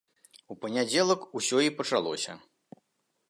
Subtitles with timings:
[0.53, 2.33] У панядзелак усё і пачалося.